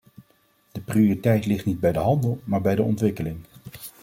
[0.71, 3.43] De prioriteit ligt niet bij de handel maar bij de ontwikkeling!